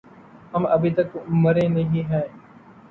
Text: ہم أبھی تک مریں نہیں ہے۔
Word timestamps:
ہم 0.53 0.63
أبھی 0.67 0.89
تک 0.97 1.09
مریں 1.43 1.69
نہیں 1.69 2.03
ہے۔ 2.09 2.23